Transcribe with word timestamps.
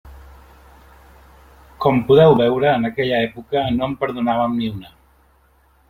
Com 1.85 2.03
podeu 2.09 2.39
veure, 2.41 2.73
en 2.79 2.91
aquella 2.91 3.23
època 3.29 3.67
no 3.79 3.91
en 3.93 3.97
perdonàvem 4.05 4.61
ni 4.63 4.77
una. 4.77 4.95